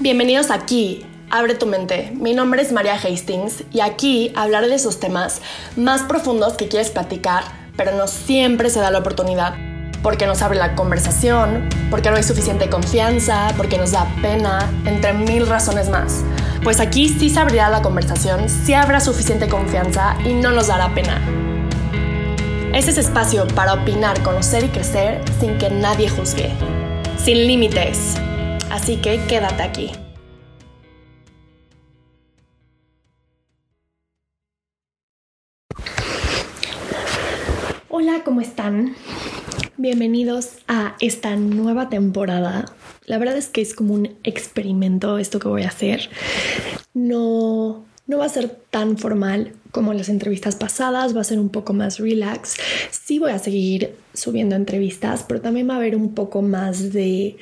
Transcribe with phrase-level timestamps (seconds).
[0.00, 2.12] Bienvenidos aquí, Abre tu mente.
[2.14, 5.40] Mi nombre es María Hastings y aquí hablaré de esos temas
[5.76, 7.44] más profundos que quieres platicar,
[7.74, 9.54] pero no siempre se da la oportunidad.
[10.02, 15.14] Porque nos abre la conversación, porque no hay suficiente confianza, porque nos da pena, entre
[15.14, 16.22] mil razones más.
[16.62, 20.94] Pues aquí sí se abrirá la conversación, sí habrá suficiente confianza y no nos dará
[20.94, 21.18] pena.
[22.74, 26.50] Este es espacio para opinar, conocer y crecer sin que nadie juzgue.
[27.16, 28.16] Sin límites.
[28.72, 29.90] Así que quédate aquí.
[37.90, 38.94] Hola, ¿cómo están?
[39.76, 42.64] Bienvenidos a esta nueva temporada.
[43.04, 46.08] La verdad es que es como un experimento esto que voy a hacer.
[46.94, 51.50] No, no va a ser tan formal como las entrevistas pasadas, va a ser un
[51.50, 52.56] poco más relax.
[52.90, 57.36] Sí voy a seguir subiendo entrevistas, pero también va a haber un poco más de,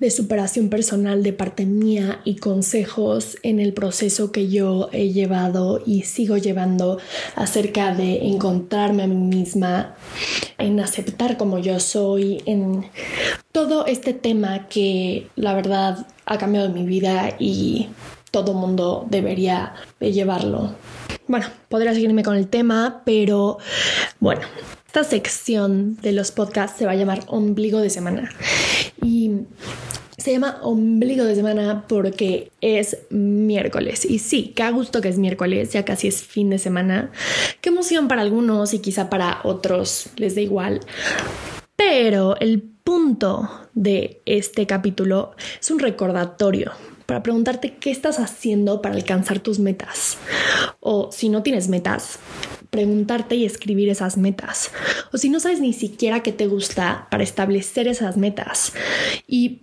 [0.00, 5.82] de superación personal de parte mía y consejos en el proceso que yo he llevado
[5.84, 6.98] y sigo llevando
[7.36, 9.94] acerca de encontrarme a mí misma,
[10.56, 12.86] en aceptar como yo soy, en
[13.52, 17.88] todo este tema que la verdad ha cambiado mi vida y
[18.30, 20.74] todo mundo debería llevarlo.
[21.28, 23.58] Bueno, podría seguirme con el tema, pero
[24.18, 24.42] bueno,
[24.86, 28.32] esta sección de los podcasts se va a llamar Ombligo de Semana.
[29.02, 29.30] Y
[30.20, 34.04] se llama Ombligo de Semana porque es miércoles.
[34.04, 37.10] Y sí, qué gusto que es miércoles, ya casi es fin de semana.
[37.62, 40.80] Qué emoción para algunos y quizá para otros les da igual.
[41.74, 46.72] Pero el punto de este capítulo es un recordatorio
[47.06, 50.18] para preguntarte qué estás haciendo para alcanzar tus metas.
[50.80, 52.18] O si no tienes metas,
[52.68, 54.70] preguntarte y escribir esas metas.
[55.12, 58.74] O si no sabes ni siquiera qué te gusta para establecer esas metas.
[59.26, 59.60] Y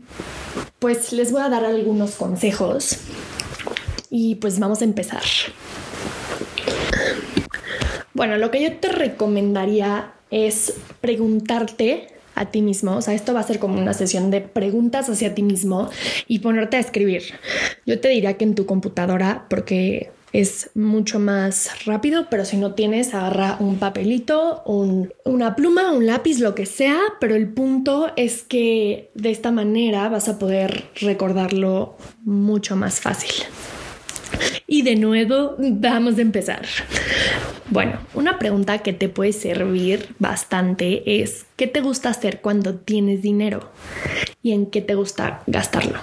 [0.80, 2.97] pues les voy a dar algunos consejos.
[4.09, 5.23] Y pues vamos a empezar.
[8.14, 12.95] Bueno, lo que yo te recomendaría es preguntarte a ti mismo.
[12.95, 15.89] O sea, esto va a ser como una sesión de preguntas hacia ti mismo
[16.27, 17.23] y ponerte a escribir.
[17.86, 22.73] Yo te diría que en tu computadora, porque es mucho más rápido, pero si no
[22.73, 28.43] tienes, agarra un papelito, una pluma, un lápiz, lo que sea, pero el punto es
[28.43, 33.32] que de esta manera vas a poder recordarlo mucho más fácil.
[34.67, 36.65] Y de nuevo, vamos a empezar.
[37.70, 43.21] Bueno, una pregunta que te puede servir bastante es, ¿qué te gusta hacer cuando tienes
[43.21, 43.70] dinero?
[44.44, 45.99] ¿Y en qué te gusta gastarlo?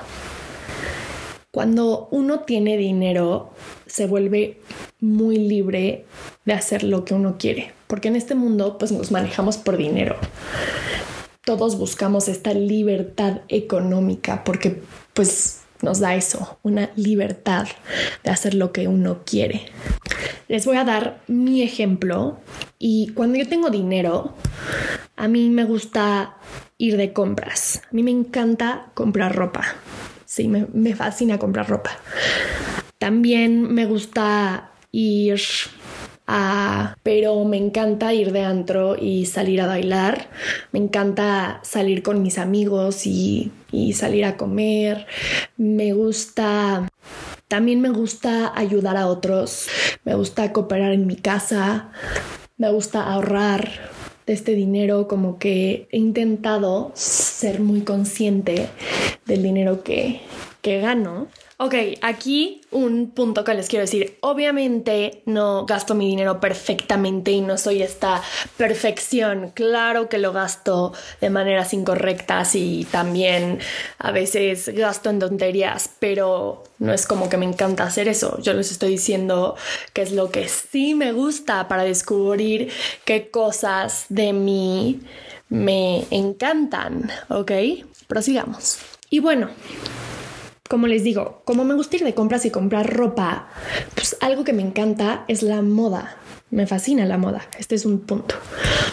[1.55, 3.51] Cuando uno tiene dinero,
[3.87, 4.59] se vuelve
[4.99, 6.05] muy libre
[6.45, 10.17] de hacer lo que uno quiere, porque en este mundo pues nos manejamos por dinero.
[11.45, 14.83] Todos buscamos esta libertad económica porque
[15.13, 17.69] pues nos da eso, una libertad
[18.25, 19.67] de hacer lo que uno quiere.
[20.49, 22.39] Les voy a dar mi ejemplo
[22.81, 24.35] y cuando yo tengo dinero,
[25.15, 26.35] a mí me gusta
[26.79, 27.81] ir de compras.
[27.85, 29.63] A mí me encanta comprar ropa.
[30.34, 31.93] Sí, me, fascina comprar ropa.
[32.99, 35.41] También me gusta ir
[36.27, 36.97] a...
[37.05, 40.28] Pero me encanta ir de antro y salir a bailar.
[40.73, 45.06] Me encanta salir con mis amigos y, y salir a comer.
[45.56, 46.89] Me gusta...
[47.47, 49.69] También me gusta ayudar a otros.
[50.03, 51.93] Me gusta cooperar en mi casa.
[52.56, 53.71] Me gusta ahorrar
[54.27, 58.69] de este dinero, como que he intentado ser muy consciente
[59.27, 60.21] del dinero que,
[60.62, 64.19] que gano Ok, aquí un punto que les quiero decir.
[64.23, 68.21] Obviamente no gasto mi dinero perfectamente y no soy esta
[68.57, 69.53] perfección.
[69.55, 73.61] Claro que lo gasto de maneras incorrectas y también
[73.99, 78.37] a veces gasto en tonterías, pero no es como que me encanta hacer eso.
[78.43, 79.55] Yo les estoy diciendo
[79.93, 82.73] que es lo que sí me gusta para descubrir
[83.05, 85.03] qué cosas de mí
[85.49, 87.12] me encantan.
[87.29, 87.53] Ok,
[88.09, 88.94] prosigamos.
[89.11, 89.49] Y bueno,
[90.69, 93.49] como les digo, como me gusta ir de compras y comprar ropa,
[93.95, 96.17] pues algo que me encanta es la moda.
[96.51, 97.47] Me fascina la moda.
[97.59, 98.37] Este es un punto.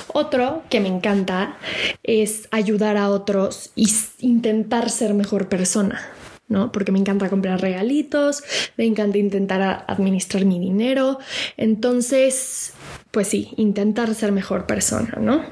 [0.08, 1.58] Otro que me encanta
[2.04, 6.02] es ayudar a otros y intentar ser mejor persona.
[6.48, 6.72] ¿no?
[6.74, 8.44] Porque me encanta comprar regalitos,
[8.76, 11.18] me encanta intentar administrar mi dinero.
[11.56, 12.74] Entonces,
[13.12, 15.46] pues sí, intentar ser mejor persona, ¿no?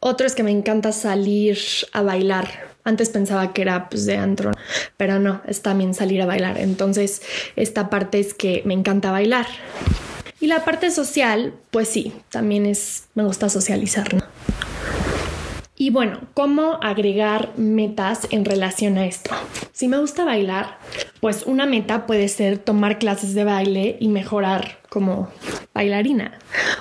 [0.00, 1.58] Otro es que me encanta salir
[1.92, 4.52] a bailar antes pensaba que era pues, de antro,
[4.96, 6.58] pero no, es también salir a bailar.
[6.58, 7.22] Entonces,
[7.56, 9.46] esta parte es que me encanta bailar.
[10.40, 14.22] Y la parte social, pues sí, también es, me gusta socializar, ¿no?
[15.76, 19.30] Y bueno, ¿cómo agregar metas en relación a esto?
[19.72, 20.78] Si me gusta bailar,
[21.20, 25.30] pues una meta puede ser tomar clases de baile y mejorar como
[25.74, 26.38] bailarina.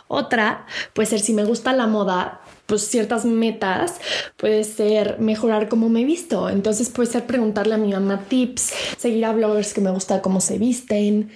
[0.08, 2.42] Otra puede ser si me gusta la moda,
[2.74, 4.02] pues ciertas metas
[4.36, 6.50] puede ser mejorar cómo me he visto.
[6.50, 10.42] Entonces puede ser preguntarle a mi mamá tips, seguir a bloggers que me gusta cómo
[10.42, 11.30] se visten,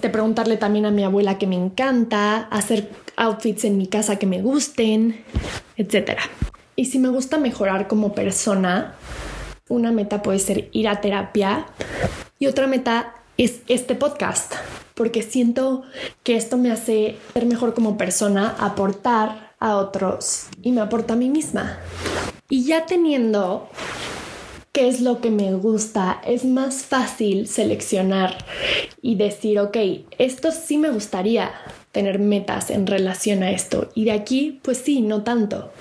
[0.00, 4.26] de preguntarle también a mi abuela que me encanta, hacer outfits en mi casa que
[4.26, 5.24] me gusten,
[5.76, 6.22] etcétera.
[6.76, 8.94] Y si me gusta mejorar como persona,
[9.68, 11.66] una meta puede ser ir a terapia
[12.38, 14.54] y otra meta es este podcast,
[14.94, 15.82] porque siento
[16.22, 21.16] que esto me hace ser mejor como persona, aportar a otros y me aporta a
[21.16, 21.78] mí misma.
[22.48, 23.68] Y ya teniendo
[24.72, 28.38] qué es lo que me gusta, es más fácil seleccionar
[29.02, 29.76] y decir, ok,
[30.18, 31.50] esto sí me gustaría,
[31.92, 33.90] tener metas en relación a esto.
[33.94, 35.72] Y de aquí, pues sí, no tanto.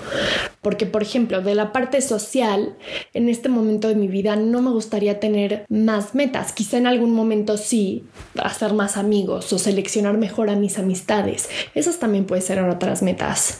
[0.61, 2.75] Porque, por ejemplo, de la parte social,
[3.13, 6.53] en este momento de mi vida no me gustaría tener más metas.
[6.53, 8.03] Quizá en algún momento sí,
[8.41, 11.49] hacer más amigos o seleccionar mejor a mis amistades.
[11.75, 13.59] Esas también pueden ser otras metas.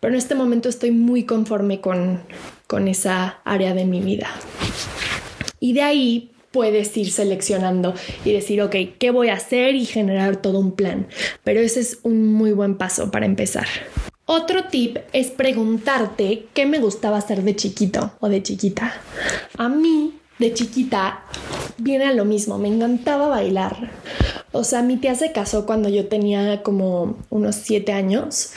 [0.00, 2.22] Pero en este momento estoy muy conforme con,
[2.66, 4.28] con esa área de mi vida.
[5.60, 7.94] Y de ahí puedes ir seleccionando
[8.24, 9.70] y decir, ok, ¿qué voy a hacer?
[9.74, 11.06] y generar todo un plan.
[11.44, 13.66] Pero ese es un muy buen paso para empezar.
[14.26, 18.94] Otro tip es preguntarte qué me gustaba hacer de chiquito o de chiquita.
[19.58, 21.24] A mí, de chiquita,
[21.78, 23.90] viene a lo mismo, me encantaba bailar.
[24.52, 28.52] O sea, mi tía se casó cuando yo tenía como unos siete años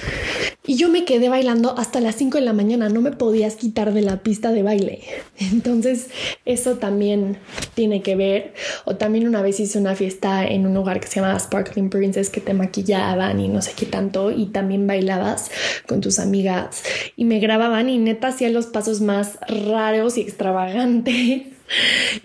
[0.65, 3.93] y yo me quedé bailando hasta las 5 de la mañana, no me podías quitar
[3.93, 5.01] de la pista de baile.
[5.39, 6.07] Entonces,
[6.45, 7.37] eso también
[7.75, 8.53] tiene que ver.
[8.85, 12.29] O también una vez hice una fiesta en un lugar que se llamaba Sparkling Princess
[12.29, 15.51] que te maquillaban y no sé qué tanto y también bailabas
[15.85, 16.83] con tus amigas
[17.17, 21.43] y me grababan y neta hacía los pasos más raros y extravagantes.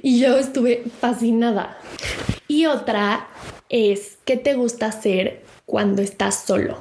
[0.02, 1.78] Y yo estuve fascinada.
[2.48, 3.28] Y otra
[3.68, 6.78] es, ¿qué te gusta hacer cuando estás solo?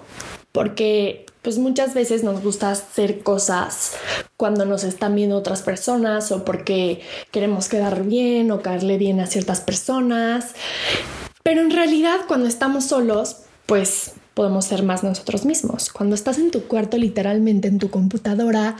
[0.51, 3.93] Porque pues muchas veces nos gusta hacer cosas
[4.35, 7.01] cuando nos están viendo otras personas o porque
[7.31, 10.55] queremos quedar bien o caerle bien a ciertas personas.
[11.43, 15.89] Pero en realidad cuando estamos solos, pues podemos ser más nosotros mismos.
[15.89, 18.75] Cuando estás en tu cuarto, literalmente en tu computadora,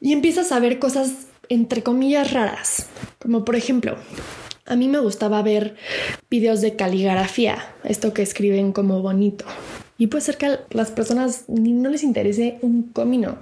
[0.00, 1.10] y empiezas a ver cosas
[1.48, 2.86] entre comillas raras,
[3.20, 3.96] como por ejemplo,
[4.66, 5.76] a mí me gustaba ver
[6.30, 9.44] videos de caligrafía, esto que escriben como bonito.
[9.96, 13.38] Y puede ser que a las personas no les interese un comino.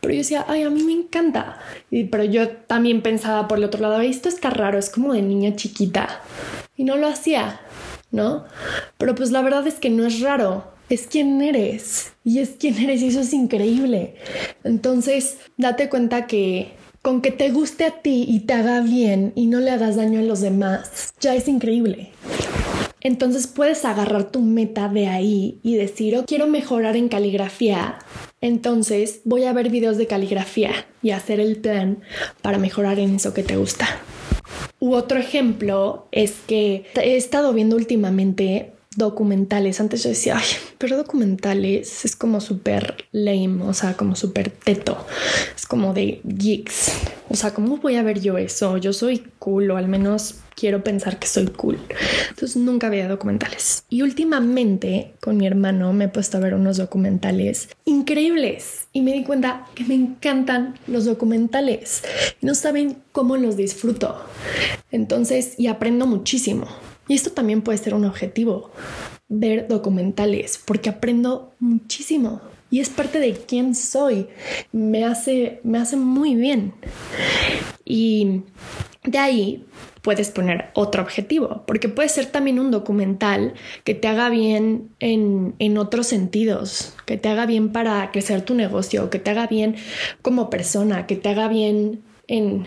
[0.00, 1.58] Pero yo decía, ay, a mí me encanta.
[1.90, 5.20] Y, pero yo también pensaba por el otro lado, esto está raro, es como de
[5.20, 6.22] niña chiquita.
[6.74, 7.60] Y no lo hacía,
[8.10, 8.44] ¿no?
[8.96, 10.72] Pero pues la verdad es que no es raro.
[10.88, 12.14] Es quien eres.
[12.24, 14.14] Y es quien eres y eso es increíble.
[14.64, 16.72] Entonces, date cuenta que
[17.02, 20.20] con que te guste a ti y te haga bien y no le hagas daño
[20.20, 22.10] a los demás, ya es increíble.
[23.00, 27.98] Entonces puedes agarrar tu meta de ahí y decir, oh, quiero mejorar en caligrafía.
[28.42, 32.00] Entonces voy a ver videos de caligrafía y hacer el plan
[32.42, 33.86] para mejorar en eso que te gusta.
[34.80, 39.80] U otro ejemplo es que he estado viendo últimamente documentales.
[39.80, 40.44] Antes yo decía, ay,
[40.78, 45.06] pero documentales es como súper lame, o sea, como súper teto.
[45.54, 46.92] Es como de geeks.
[47.28, 48.76] O sea, ¿cómo voy a ver yo eso?
[48.78, 51.78] Yo soy cool, o al menos quiero pensar que soy cool.
[52.30, 53.84] Entonces nunca veía documentales.
[53.88, 59.12] Y últimamente con mi hermano me he puesto a ver unos documentales increíbles y me
[59.12, 62.02] di cuenta que me encantan los documentales.
[62.40, 64.20] No saben cómo los disfruto.
[64.90, 66.66] Entonces, y aprendo muchísimo.
[67.10, 68.70] Y esto también puede ser un objetivo,
[69.28, 72.40] ver documentales, porque aprendo muchísimo
[72.70, 74.28] y es parte de quién soy.
[74.70, 76.72] Me hace, me hace muy bien.
[77.84, 78.42] Y
[79.02, 79.66] de ahí
[80.02, 85.56] puedes poner otro objetivo, porque puede ser también un documental que te haga bien en,
[85.58, 89.74] en, otros sentidos, que te haga bien para crecer tu negocio, que te haga bien
[90.22, 92.64] como persona, que te haga bien en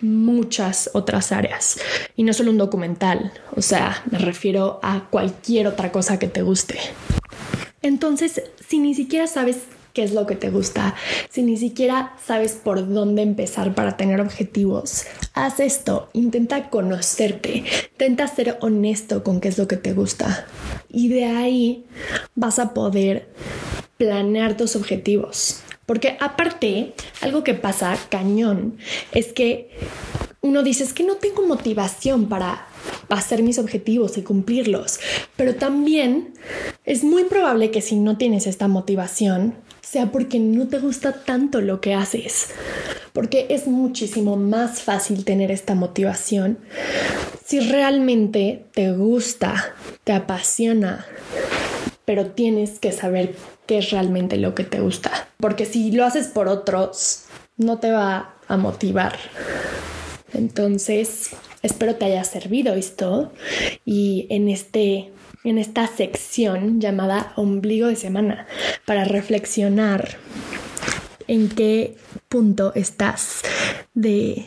[0.00, 1.80] muchas otras áreas
[2.16, 6.42] y no solo un documental, o sea, me refiero a cualquier otra cosa que te
[6.42, 6.78] guste.
[7.82, 9.58] Entonces, si ni siquiera sabes
[9.92, 10.94] qué es lo que te gusta,
[11.28, 18.28] si ni siquiera sabes por dónde empezar para tener objetivos, haz esto, intenta conocerte, intenta
[18.28, 20.46] ser honesto con qué es lo que te gusta
[20.88, 21.84] y de ahí
[22.36, 23.28] vas a poder
[23.96, 25.64] planear tus objetivos.
[25.90, 28.76] Porque aparte, algo que pasa cañón
[29.10, 29.70] es que
[30.40, 32.68] uno dice, es que no tengo motivación para
[33.08, 35.00] hacer mis objetivos y cumplirlos,
[35.34, 36.34] pero también
[36.84, 41.60] es muy probable que si no tienes esta motivación, sea porque no te gusta tanto
[41.60, 42.50] lo que haces.
[43.12, 46.58] Porque es muchísimo más fácil tener esta motivación
[47.44, 51.04] si realmente te gusta, te apasiona,
[52.04, 53.34] pero tienes que saber
[53.66, 55.28] qué es realmente lo que te gusta.
[55.38, 57.24] Porque si lo haces por otros,
[57.56, 59.16] no te va a motivar.
[60.32, 61.30] Entonces,
[61.62, 63.32] espero te haya servido esto
[63.84, 68.46] y en este en esta sección llamada ombligo de semana
[68.84, 70.18] para reflexionar
[71.28, 71.96] en qué
[72.28, 73.42] punto estás
[73.94, 74.44] de,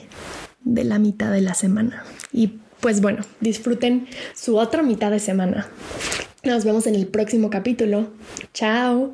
[0.63, 2.03] de la mitad de la semana.
[2.31, 5.67] Y pues bueno, disfruten su otra mitad de semana.
[6.43, 8.07] Nos vemos en el próximo capítulo.
[8.53, 9.13] Chao.